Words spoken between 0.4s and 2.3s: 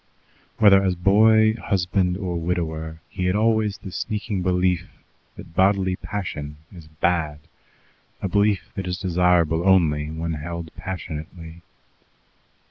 Whether as boy, husband,